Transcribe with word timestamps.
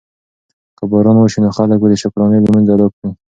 که 0.77 0.83
باران 0.91 1.17
وشي 1.19 1.39
نو 1.43 1.49
خلک 1.57 1.77
به 1.81 1.87
د 1.91 1.95
شکرانې 2.01 2.39
لمونځ 2.43 2.67
ادا 2.73 2.87
کړي. 2.95 3.09